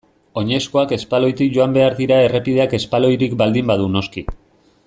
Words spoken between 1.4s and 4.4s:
joan behar dira errepideak espaloirik baldin badu noski.